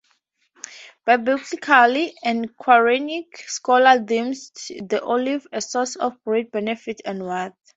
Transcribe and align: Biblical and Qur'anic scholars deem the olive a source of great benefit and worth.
Biblical 1.05 2.09
and 2.23 2.57
Qur'anic 2.57 3.37
scholars 3.47 3.99
deem 4.05 4.33
the 4.87 4.99
olive 5.03 5.45
a 5.51 5.61
source 5.61 5.95
of 5.95 6.17
great 6.23 6.51
benefit 6.51 7.01
and 7.05 7.21
worth. 7.23 7.53